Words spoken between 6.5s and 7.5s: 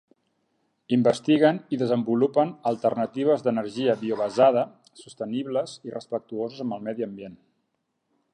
amb el medi ambient.